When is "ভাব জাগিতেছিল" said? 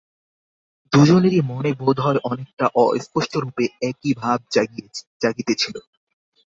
4.13-5.75